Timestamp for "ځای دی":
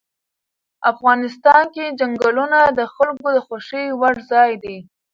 4.31-4.77